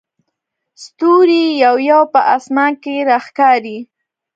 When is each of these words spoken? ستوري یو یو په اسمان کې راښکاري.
ستوري 0.83 1.45
یو 1.63 1.75
یو 1.89 2.01
په 2.13 2.19
اسمان 2.35 2.71
کې 2.83 2.95
راښکاري. 3.09 3.77